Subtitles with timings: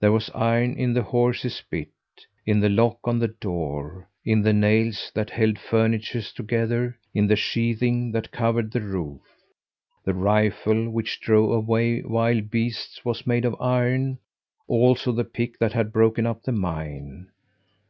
[0.00, 1.90] There was iron in the horse's bit,
[2.46, 7.36] in the lock on the door, in the nails that held furniture together, in the
[7.36, 9.20] sheathing that covered the roof.
[10.02, 14.16] The rifle which drove away wild beasts was made of iron,
[14.66, 17.28] also the pick that had broken up the mine.